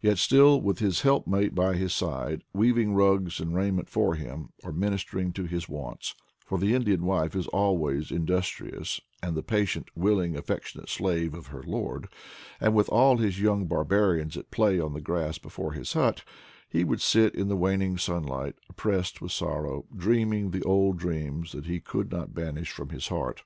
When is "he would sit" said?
16.68-17.34